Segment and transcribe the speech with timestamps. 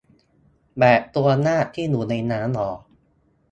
[0.79, 2.71] แบบตัวนากที่อยู่ในน้ำเหรอ